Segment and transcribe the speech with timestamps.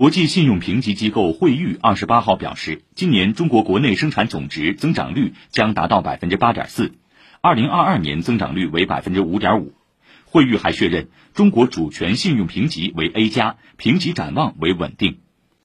[0.00, 6.94] 国际信用评级机构惠誉二十八号表示今年中国国内生产总值增长率将达到百分之八点四
[7.42, 9.74] 二零二二年增长率为百分之五点五。
[10.24, 15.18] 惠誉还确认中国主权信用评级为 a 加评级展望为稳定。